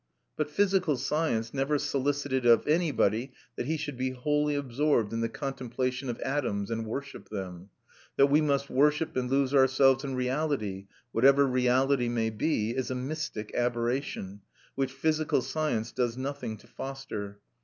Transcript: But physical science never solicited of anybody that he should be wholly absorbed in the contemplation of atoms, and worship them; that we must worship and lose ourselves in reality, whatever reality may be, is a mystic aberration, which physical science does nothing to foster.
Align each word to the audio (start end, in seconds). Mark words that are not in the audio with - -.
But 0.35 0.49
physical 0.49 0.97
science 0.97 1.53
never 1.53 1.77
solicited 1.77 2.43
of 2.43 2.65
anybody 2.67 3.33
that 3.55 3.67
he 3.67 3.77
should 3.77 3.97
be 3.99 4.09
wholly 4.09 4.55
absorbed 4.55 5.13
in 5.13 5.21
the 5.21 5.29
contemplation 5.29 6.09
of 6.09 6.19
atoms, 6.21 6.71
and 6.71 6.87
worship 6.87 7.29
them; 7.29 7.69
that 8.17 8.25
we 8.25 8.41
must 8.41 8.67
worship 8.67 9.15
and 9.15 9.29
lose 9.29 9.53
ourselves 9.53 10.03
in 10.03 10.15
reality, 10.15 10.87
whatever 11.11 11.45
reality 11.45 12.09
may 12.09 12.31
be, 12.31 12.71
is 12.71 12.89
a 12.89 12.95
mystic 12.95 13.53
aberration, 13.53 14.41
which 14.73 14.91
physical 14.91 15.43
science 15.43 15.91
does 15.91 16.17
nothing 16.17 16.57
to 16.57 16.65
foster. 16.65 17.39